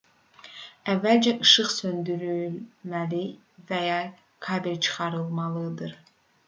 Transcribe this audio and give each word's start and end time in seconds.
əvvəlcə 0.93 1.33
işıq 1.47 1.69
söndürülməli 1.73 3.23
və 3.73 3.85
ya 3.91 4.01
kabel 4.49 4.83
çıxarılmalıdır 4.89 5.99